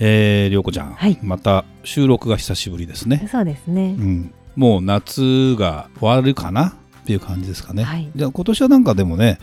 [0.00, 1.18] えー、涼子ちゃん、はい。
[1.22, 3.94] また収録が久しぶりですね、そうですね。
[3.98, 6.68] う、ん、もう夏が終わるかな
[7.02, 8.10] っていう感じですかね、はい。
[8.14, 9.38] じゃあ今年はなんかでもね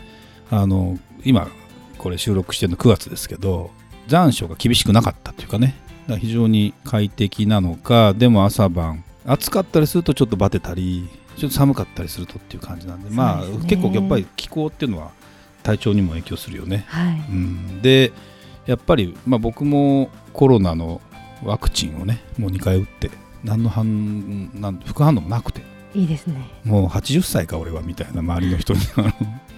[0.50, 1.48] あの今
[1.98, 3.70] これ収録してるの9月ですけど
[4.08, 5.74] 残暑が厳しくなかったというかね。
[6.02, 15.12] だから非常に快適なのかでも朝晩暑かったりするとちょっとバテたりちょっと寒かったりするとっていう感じなんでまあ結構やっぱり気候っていうのは
[15.62, 17.14] 体調にも影響するよね、はい。
[17.14, 18.12] うん、で
[18.66, 21.00] やっぱり、まあ、僕もコロナの
[21.44, 23.10] ワクチンをねもう2回打って
[23.42, 25.62] 何の反なん副反応もなくて。
[25.94, 26.50] いいですね。
[26.64, 28.80] もう80歳か俺はみたいな周りの人に。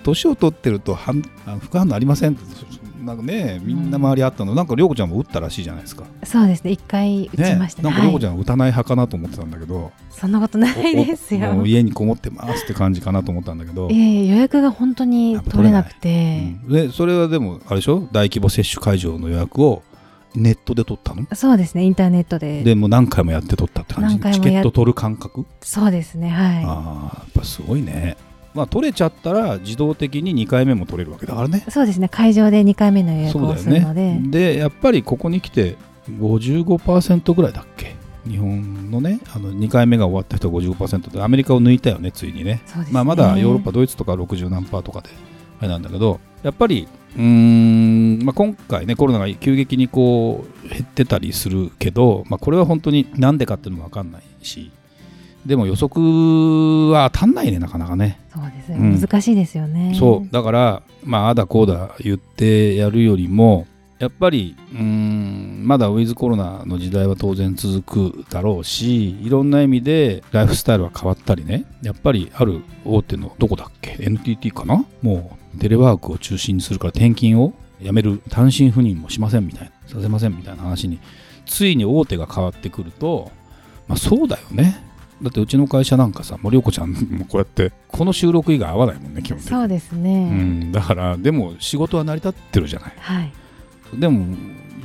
[0.02, 1.22] 年を取ってると反
[1.60, 2.42] 副反応ありませんって
[3.04, 6.04] なんかねみんな周りあったの、なんか涼子ちゃんも打ったらしいじゃないですか。
[6.24, 6.70] そうですね。
[6.70, 7.82] 一回打ちねました。
[7.82, 16.72] ねなんか涼子ちはい、ゃんは打たない派かなと思ってたんだけど、そんなことないですおもよう家にこもってますって感じかなと思ったんだけど、ええ予約が本当に取れなくて、うん。
[16.72, 18.08] でそれはでもあれでしょ？
[18.12, 19.82] 大規模接種会場の予約を
[20.34, 21.26] ネットで取ったの？
[21.34, 21.84] そうですね。
[21.84, 22.64] インターネットで。
[22.64, 24.18] でもう何回もやって取ったって感じ？
[24.32, 25.46] チケット取る感覚？
[25.60, 26.28] そうですね。
[26.30, 26.64] はい。
[26.64, 28.16] ああやっぱすごいね
[28.54, 31.64] まあ取れちゃったら自動的に2回目も取れるわけだからね。
[31.68, 32.08] そうですね。
[32.08, 34.22] 会場で2回目の予約をするので、ね。
[34.24, 35.76] でやっぱりここに来て
[36.10, 37.94] 55%ぐらいだっけ？
[38.26, 42.44] 日本のねあの2回目が終わった人が55%でアメリカを抜いたよねついにね。
[42.44, 42.62] ね。
[42.90, 45.10] まあ、まだヨーロッパドイツとか60何パーとかで
[45.60, 54.70] あれなんだけどやっぱりうーん、まあ、今回ねコロナが急激にこう減ってたりするけど、まあ、これは本当になんでかっていうのも分かんないし
[55.46, 56.00] でも予測
[56.90, 58.20] は当たんないねなかなかね。
[58.32, 59.00] そうですね、うん。
[59.00, 59.94] 難しいですよね。
[59.98, 60.32] そう。
[60.32, 63.66] だからまああだこうだ言ってやるよりも
[63.98, 71.64] やっぱりうーんまだウィズコロナの時代は当然続くだろうしいろんな意味でライフスタイルは変わったりね。
[71.82, 74.84] やっぱりある大手のどこだっけ？NTT かな？
[75.02, 80.98] もうテレワークを中心にするから転勤をやめる単身赴任もしませんみたいなさせませんみたいな話に
[81.46, 83.30] ついに大手が変わってくると
[83.86, 84.82] まあそうだよね
[85.22, 89.50] だってうちの会社なんかさ森岡ちゃんもこうやってこの収録以外合わないもんね基本的に。
[89.52, 92.92] そうですうね、ん、だからでも仕事は成り立ってるじゃない。
[92.98, 93.32] はい。
[93.94, 94.36] でも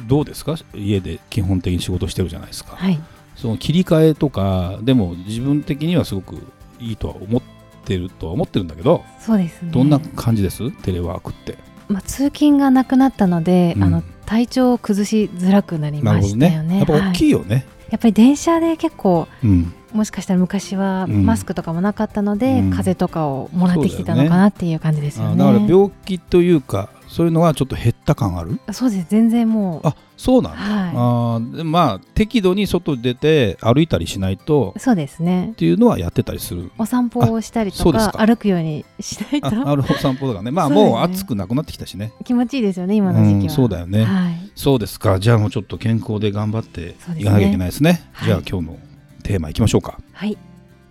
[0.08, 0.56] どうですか？
[0.74, 3.00] 家で基本的に仕事してるじゃないですか、はい。
[3.36, 6.38] その切り替えとかでも自分的にはすごく
[6.80, 7.42] いいとは思っ
[7.86, 9.72] てるとは思ってるんだけどそうですね。
[9.72, 10.72] どんな感じです？
[10.84, 11.58] テレワークって。
[11.88, 13.84] まあ、通勤がなくなったので、うん。
[13.84, 16.70] あの体調を崩しづらくなりましたよね。
[16.70, 16.78] ね。
[16.78, 19.74] やっぱ大きはいいよね、やっぱり電車で結構うん。
[19.92, 21.26] もしかしたら昔はうん。
[21.26, 22.70] マスクとかもなかったので、うん。
[22.70, 25.44] 風邪とかをもらってきてたのかなっていう感じですよね。
[25.44, 28.60] あだから病気というかそういうのはちょっと減った感ある？
[28.72, 29.08] そうです。
[29.10, 29.88] 全然もう。
[29.88, 35.50] あそうなんだ、はあーでまあ適度に外出て歩いたりしないといそうですね。
[35.54, 36.72] っていうのはやってたりする。
[36.78, 40.52] お散歩をしたりとか歩くようにしない あとなるほど散歩とかね。
[40.52, 42.12] まあもう暑くなくなってきたしね。
[42.26, 44.04] 気持ちいいですよね今の時期は、うんそうだよね。
[44.04, 45.20] はい、そうですか。
[45.20, 48.04] じゃあもうちょっと健康で頑張っていかなきゃいけないですね。
[48.12, 48.28] はい。
[48.28, 48.78] じゃあ今日の
[49.24, 50.00] テーマいきましょうか。
[50.14, 50.38] はい。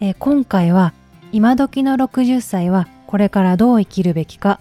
[0.00, 0.92] えー今回は
[1.32, 4.60] 今時の60歳はこれからどう生きるべきか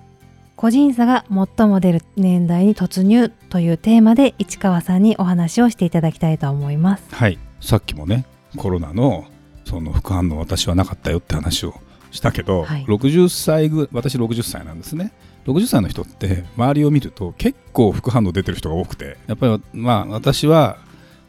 [0.58, 7.04] 個人差が最も出る年代に突入というテーマで市川さんにお話をしていただきたいと思います。
[7.12, 7.38] はい。
[7.62, 8.26] さっきもね
[8.58, 9.26] コロナの
[9.66, 11.76] その副反応私はなかったよって話を
[12.10, 12.86] したけど、はい。
[12.86, 15.14] 60歳ぐ私60歳なんですね。
[15.46, 20.78] 60歳の人って周りを見ると結構副反応出てる人が多くてやっぱりまあ私は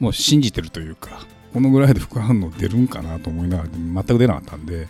[0.00, 4.88] もう信じてるというかこのぐらいで副反応出るんかなと思いながら全く出なかったんで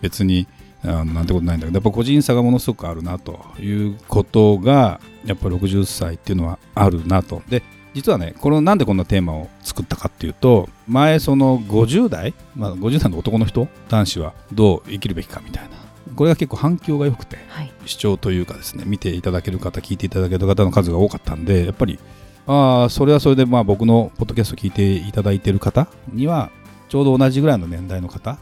[0.00, 0.46] 別に
[0.84, 7.42] あなんてことないんだけどやっぱ個人差がものすごくあるなということがやっぱり60歳っていうのはあるなと。
[7.48, 15.70] で実はねこのなんでこんなテーマを作ったかっていうと前その50代、まあ、50代の男の人男子はどう生きるべきかみたいな。
[16.16, 17.72] これが結構反響が良くてはい。
[17.86, 21.98] 視聴というかですね見ていただける方聞いていただける方の数が多かったんでやっぱり
[22.46, 26.50] ああそれはそれでまあ僕のポッドキャスト聞いていただいている方には
[26.88, 28.38] ちょうど同じぐらいの年代の方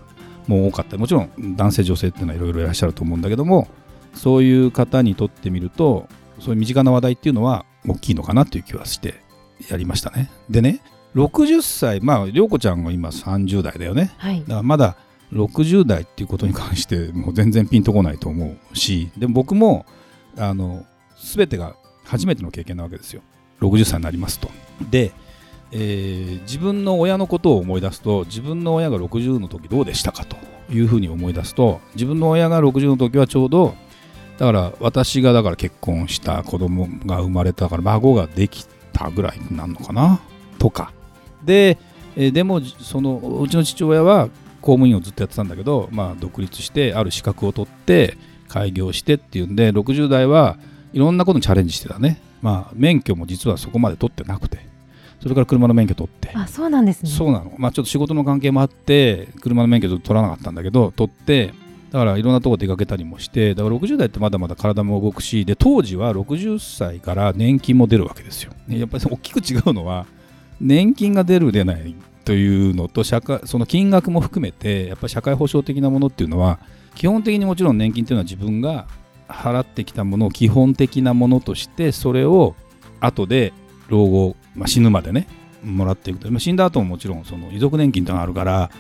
[0.49, 0.97] も多かった。
[0.97, 3.69] もちろん男性女性っていうのはいろいろいらっしゃると思うんだけども
[4.15, 6.09] そういう方にとってみると
[6.41, 9.23] そういう身近な話題っていうのは大きいのかなという気はして
[9.69, 10.31] やりましたね。
[10.51, 10.81] でね
[11.15, 14.13] 60歳まあ涼子ちゃんが今30代だよね。
[14.19, 14.41] はい。
[14.41, 14.97] だからまだ
[15.33, 19.85] 60代っていうことに関してもう全然ピンとこないと思うしでも僕も
[20.37, 20.87] あの
[21.23, 23.23] 全てが初めての経験なわけですよ。
[23.61, 24.49] 60歳になりますと。
[24.91, 25.13] で
[25.73, 30.37] えー自分の親のことを思い出すと自分の親が60の時どうでしたかと
[30.73, 33.75] いうふうに思い出すと自分の親が60の時はちょうど
[34.39, 40.21] だから私がだから結婚した子供が生まれたから孫ができたぐらいになるのかな
[40.59, 40.93] とか。
[41.45, 41.79] で、
[42.17, 44.29] えーでもそのうちの父親は
[44.61, 48.17] 公務員をずっとやってたんだけど、まあ、独立してある資格を取って
[48.49, 50.59] 開業してっていうんで60代は
[50.93, 54.67] いろんなことにチャレンジしてたね、まあ、免許も実はそこまで取ってなくて。
[55.21, 56.31] それから車の免許取って。
[56.35, 57.11] あそうなんですね。
[57.11, 61.53] そうなの、まあ、ちょっと仕事の関係もあって車の免許取らなかったんだけど取って
[61.91, 68.53] だからいろんなとこ出かけたりもしてだから60代ってまだまだ体も動くしで当時は60歳から年金も出るわけですよ。
[68.67, 70.07] ねやっぱり大きく違うのは
[70.61, 71.95] 年金が出る出ない
[72.25, 76.59] というのと社会その金額も含めてやっぱり社会保障的なものっていうのは
[76.95, 78.87] 基本的にもちろん年金っていうのは自分が
[79.29, 82.55] 払ってきたものを基本的なものとしてそれを
[83.01, 83.53] 後で
[83.89, 85.27] 老後、まあ、死ぬまでね
[85.65, 86.31] もらっていくと。
[86.31, 88.71] まあ死んだ後ももちろんその遺族年金というのがあるから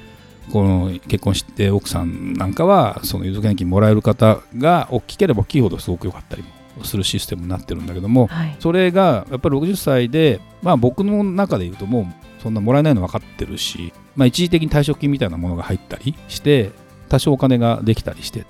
[0.52, 6.44] この結婚して奥さんなんかはその遺族年金もらえる方が大きければ大きいほどすごく良かったり
[6.76, 8.56] もするシステムになってるんだけどもはい。
[8.60, 16.70] それがやっぱり60歳で、まあ、僕の中で言うともうそんなもらえないの分かってるし、まあ、一時的に退職金みたいなものが入ったりして
[17.08, 18.48] 多少お金ができたりしてって。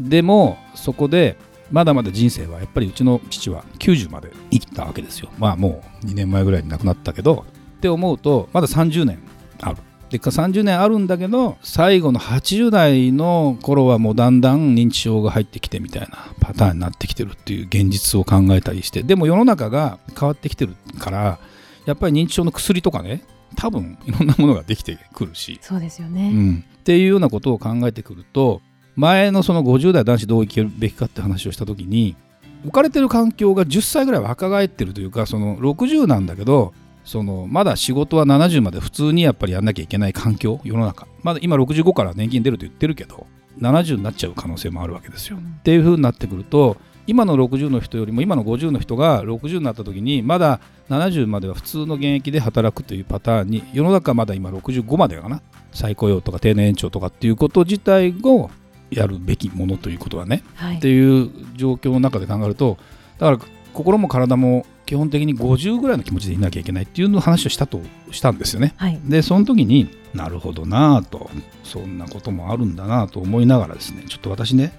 [0.00, 1.36] でもそこで
[1.70, 5.30] まだまだ人生はやっぱりうちの父は90まで生きたわけですよ。
[5.38, 7.44] まあもう2年前ぐらいに亡くなったけど。
[7.78, 9.18] って思うとまだ30年
[9.60, 9.78] ある。
[10.10, 19.02] で30年あるんだけど最後の80代の頃はもうだんだん認知症が入ってきてみたいなパターンになってきてるっていう現実を考えたりして。
[19.02, 21.38] でも世の中が変わってきてるから
[21.86, 23.22] やっぱり認知症の薬とかね
[23.56, 28.62] 多分いろんなものができてくるし、そうですようね、ん、っていうようなことを考えてくると
[29.00, 32.16] 前のその50代男子どう生きるべきかって話をした時に
[32.64, 36.74] 置かれてる環境が10歳ぐらい若返ってるというかその60なんだけど
[37.04, 43.26] そのまだ仕事は70まで普通にやっぱりやんなきゃいけない環境世の中まだ今65から年金出ると言ってるけど
[43.58, 45.38] 70になっちゃう可能性もあるわけですよ。
[45.38, 46.76] うんっていう風になってくると
[47.06, 50.60] 今の60の人よりも今の50の人が60になった時にまだ
[50.90, 55.42] 70までは普通の現役で働くというパターンに世の中はまだ今65までかな
[55.72, 58.50] 再雇用とか定年延長とかっていうこと自体を
[58.90, 60.76] やるべきものということはねはい。
[60.76, 62.78] っていう状況の中で考えると
[63.18, 68.74] だから心も体も基本的に50ぐらいの気持ちでいなきゃいけないっていうのを話をしたとしたんですよね。
[68.76, 69.00] はい。
[69.04, 71.30] でその時になるほどなぁと
[71.62, 74.72] そんなこともあるんだなぁと思いながらですねちょっと私ね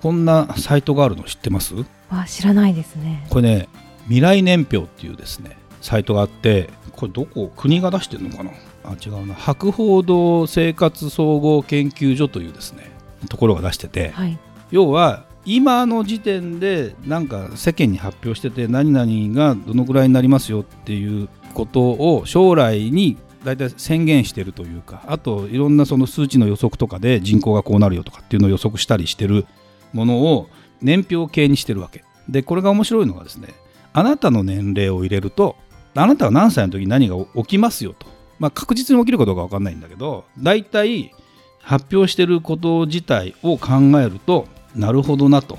[0.00, 1.74] こんなサイトがあるの知ってます？
[2.08, 3.26] わ知らないですね。
[3.30, 3.68] これね
[4.04, 7.50] 未来年表っていうですねサイトがあってこれどこ？
[7.56, 8.52] 国が出してるのかな？
[8.84, 9.34] あ違うな。
[9.34, 12.89] 博報堂生活総合研究所というですね
[13.28, 14.38] ところが出しててはい。
[14.70, 29.46] 要は今の時点でなんか世間に発表してて何々がどのくらいになりますよっていうことを将来に大体宣言してるというかあといろんなその数値の予測とかで人口がこうなるよとかっていうのを予測したりしてる
[29.92, 30.48] ものを
[30.82, 32.04] 年表系にしてるわけ。
[32.28, 33.48] でこれが面白いのがですね
[33.92, 35.56] あなたの年齢を入れると
[35.94, 38.06] あなたは何歳の時に何が起きますよと、
[38.38, 41.12] まあ、確実に起きるかどうか分かんないんだけど大体
[41.62, 45.58] 発表してること自体を考えるとなるほどなと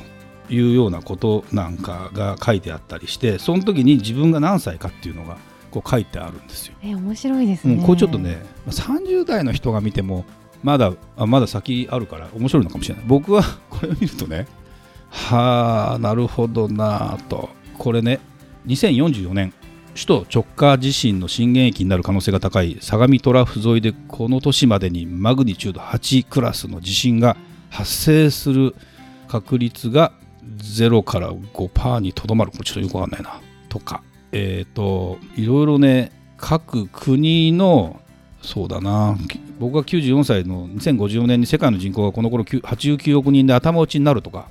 [0.50, 5.38] いうようなことなんかが書いてあったりしてその時に自分が何歳かっていうのが
[5.69, 6.75] こう書いてあるんですよ。
[6.83, 10.25] え面白いですね、うん、これちょっとね30代の人が見ても
[10.64, 13.06] まだあまだ先あるから面白いのかもしれない。
[13.07, 14.47] 僕は これを見るとね
[15.09, 17.49] はあなるほどなぁと。
[17.78, 18.19] これね
[18.68, 19.54] 2044年
[19.94, 27.36] 首都直下地震の震源域になる可能性が高い相模トラフ沿いでこの年までにマグニチュード8クラスの地震が
[27.69, 28.76] 発生する
[29.28, 30.12] 確率が
[30.57, 32.52] 0から5%にとどまる。
[32.52, 33.42] これちょっとよくわかんないな。
[33.69, 34.04] とか。
[34.33, 38.00] えっ、といろいろね各国の
[38.42, 39.18] そうだな。
[39.60, 44.48] 僕が94歳の2054年に世界の人口がこの頃89億人で頭打ちになるとか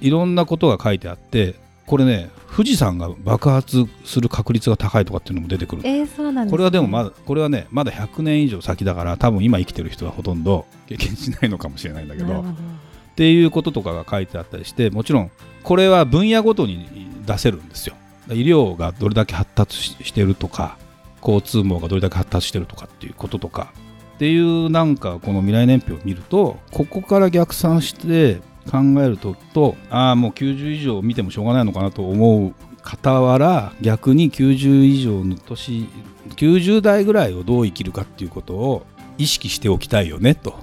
[0.00, 5.82] いろんなことが書いてあってこれね富士山が爆発する確率が高いとかっていうのも出てくる。
[5.84, 12.40] えー、そうなんです、ね、これはでもまだこれはねまだ100年以上先だから多分今生きてる人はほとんど経験しないのかもしれないんだけど。
[12.40, 15.30] っていうこととかが書いてあったりしてもちろん
[15.62, 17.94] これは分野ごとに出せるんですよ。
[18.28, 20.78] 医療がどれだけ発達ししてるとか
[21.20, 23.72] 交通網がどれだけ発達してるとかっていうこととか。
[24.14, 28.40] っていうなんかこの未来年表を見るとここから逆算して
[28.70, 32.54] 考えるととああもう90以上見てもしょうがないのかなと思う
[32.84, 35.88] 傍ら逆に90以上の年
[36.36, 38.86] 90代ぐらいをどう生きるかっていうことを
[39.18, 40.54] 意識しておきたいよねと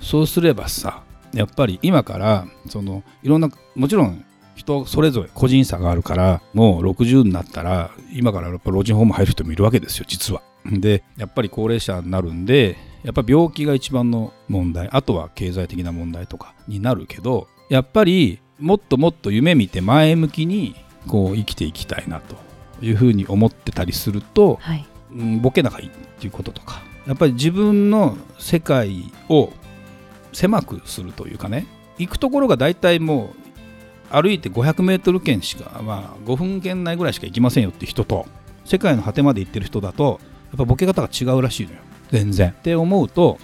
[0.00, 10.42] そうすればさやっぱり今からそのいろんなもちろん人それぞれ個人差があるからもう60になったら今からやっぱ老人ホーム入る人もいるわけですよ実は。
[10.64, 20.74] でやっぱり高齢者になるんでやっぱ病気が一番の問題あとは経済的な問題とかになるけどやっぱりもっともっと夢見て前向きに
[21.06, 22.36] こう生きていきたいなと
[22.80, 24.86] いうふうに思ってたりすると、はい。
[25.10, 29.50] うん、ボケながいいっていうこととかやっぱり自分の世界を
[30.32, 33.32] 狭くするというかね行くところが大体も
[34.12, 38.26] う歩いて 500m 圏しか、まあ、5分圏内ぐらいしか行きませんよって人と
[38.64, 41.78] 世界の果てまで行ってる人だとやっぱボケ方が違うらしいのよ
[42.10, 42.50] 全然。
[42.50, 43.38] って思うと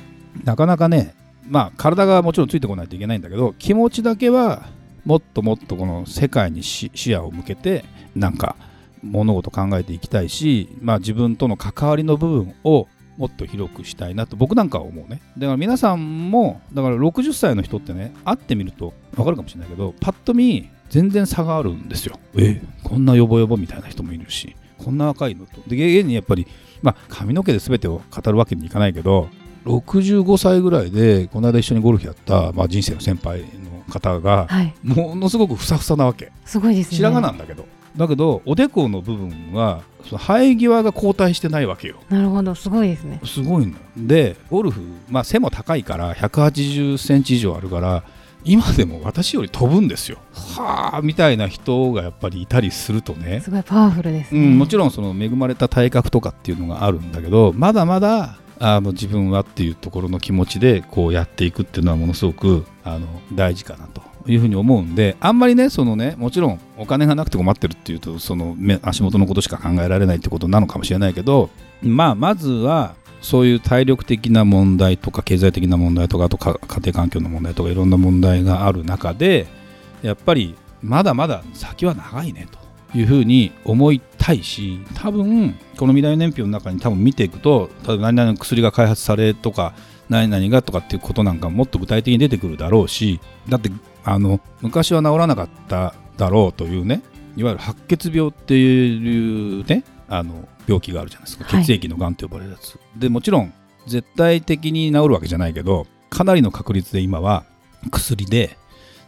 [0.44, 1.14] なかなかね
[1.48, 4.68] まあ体がもちろんついてこないといけないんだけど気持ちだけは
[5.04, 7.84] もっともっとこの世界に視野を向けて
[8.16, 8.56] なんか
[9.02, 15.20] 物事考えていきたいし、まあ、自分との関わりの部分をもっと広くしたいなと僕なんかは思うね。
[15.38, 22.18] だから皆さんもだから60歳の人ってね会ってみると分かるかもしれないけどパッと見全然差があるんですよ。
[22.36, 24.56] えこんなヨボヨボみたいな人もいるし。
[24.78, 26.46] こんな若いのとで現にやっぱり、
[26.82, 29.28] まあ、髪の毛で全てを語るわけにいかないけど
[29.64, 34.74] 65歳ぐらいでこの間一緒にゴルフやった、まあ、人生の先輩の方がはい。
[34.82, 36.96] ものすごくふさふさなわけすごいですね。
[36.98, 37.66] 白髪なんだけど
[37.96, 43.20] だけどおでこの部分はその生え際が後退してないわけよなるほど、すごいですね。
[43.24, 48.04] すごいのよでゴルフ、まあ、背も高いから180センチ以上あるから
[48.44, 50.18] 今でも私より飛ぶんですよ
[50.56, 54.40] はあみたいな人がやっぱりいたりするとねすごいパワフルですね。
[54.40, 71.50] うん、もちろんその恵まれた体格とかっていうのがあるんだけどまだまだあの自分はっていうところの気持ちでこうやっていくっていうのはものすごくあの大事かなというふうに思うんであんまりねそのねもちろんお金がなくて困ってるっていうとその目足元のことしか考えられないってことなのかもしれないけど
[71.82, 72.94] まあまずは
[73.24, 79.46] そういう体力的な問題とか経済的な問題とかあと家庭環境の問題とかいろんな問題がある中で
[80.02, 82.46] やっぱりまだまだ先は長いね
[82.92, 89.72] というふうに思いたいし多分この未来年表の中に多分見ていくと例えば何々の薬が開発されとか
[90.10, 93.70] 何々がとかっていうことなんかもっと具体的に出てくるだろうしだって
[94.04, 97.00] あの昔は治らなかっただろうというね
[97.38, 101.44] いわゆる白血病っていうねあの病気があるじゃないですか。
[101.44, 101.64] はい。
[101.64, 103.52] 血液のがんと呼ばれるやつ、でもちろん
[103.86, 107.44] 絶対的に治るわけじゃないけどかなりの確率で今は
[107.90, 108.56] 薬で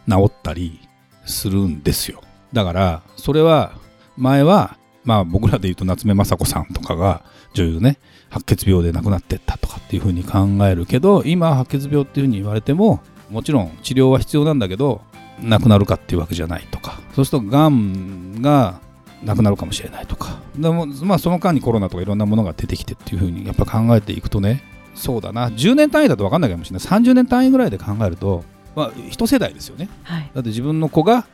[0.09, 0.79] 治ったり
[1.25, 2.21] するんですよ。
[2.53, 3.73] だからそれは
[4.17, 7.23] 前はまあ僕らで言うと夏目雅子さんとかが
[7.53, 7.97] 女優ね
[8.29, 15.01] 白血病で亡くなってったとかっていうふうに考えるけど今白血病っていうふうに言われてももちろん治療は必要なんだけど
[15.41, 16.99] 亡くなるかっていうわけじゃないとか。
[17.15, 18.79] そうするとがんが
[19.23, 20.26] なくなるかもしれないとか
[20.57, 24.63] でもまあその間にコロナとかいろんなものが出てきてっていうふうにやっぱ考えていくとね
[24.95, 25.49] そうだな。
[25.49, 26.87] 10年単位だと分かんないかもしれない。
[26.87, 28.43] 30年単位ぐらいで考えると
[28.75, 29.89] まあ一世代ですよね。
[30.03, 30.31] はい。
[30.33, 31.27] だって自分の子が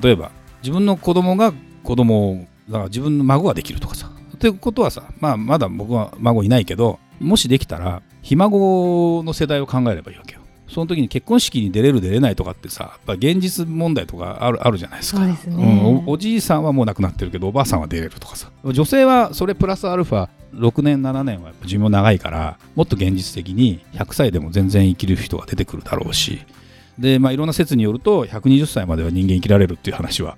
[0.00, 0.30] 例えば
[0.62, 4.10] 自分の子供が子供をだから自分の孫ができるとかさ。
[4.34, 10.39] っていうことはさ、まあ、まだ僕は孫いないけどもしできたらひ孫の世代を考えればいいわけよ
[10.70, 15.26] その時に結婚式に出れる出れないとかってさやっぱ現実問題とかあるあるじゃないですか。
[15.26, 15.38] ね。
[15.46, 15.84] うん。
[16.06, 18.50] おおじいさんはもう亡くなってるけどおばあさんは出れるとかさ。
[18.64, 26.40] 女性はそれプラスアルファ6年7年はやっぱ寿命長いからもっと現実的に100歳でも全然生きる人が出てくるだろうし。
[26.98, 30.36] で、まあ、いろんな説によると120歳までは人間生きられるっていう話は。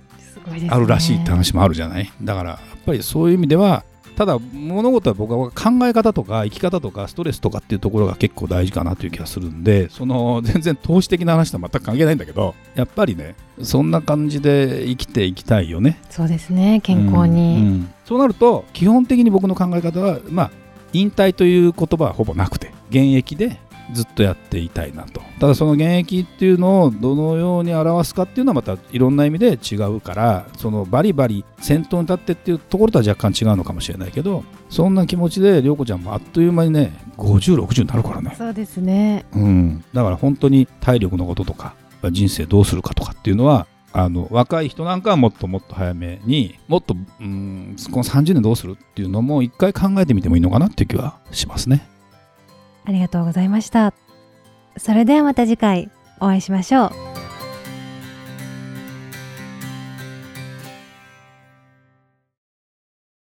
[0.69, 2.11] あるらしいって話もあるじゃない。
[2.21, 3.83] だからやっぱりそういう意味では
[4.15, 16.79] ただ物事は僕は考え方とか生き方とかストレスとかっていうところが結構大事かなという気がするんでその 全然投資的な話とは全く関係ないんだけどやっぱりねそんな感じで生きていきたいよねそうですね。
[16.83, 17.61] 健康うんうに。
[17.61, 20.51] んそうなると基本的に僕の考え方はまあ
[20.91, 23.59] 引退という言葉はほぼなくて現役で
[23.91, 39.25] ずっとやっていたいなとただその現役っていうのをどのように表すかっていうのはまたいろんな意味で違うからそのバリバリ先頭に立ってっていうところとは若干違うのかもしれないけどそんな気持ちで涼子ちゃんもあっという間にね5060になるからねそうですね。
[39.33, 41.75] うん、だから本当に体力のこととか
[42.11, 51.87] 人生どうするかとかっていうのはあの若い人なんかはもっともっと早めにもっとうんこの30年どうするっていうのも一回考えてみてもいいのかなっていう気はしますね。
[52.85, 53.93] ありがとうございました。
[54.77, 57.12] それではまた次回お会いしましょう。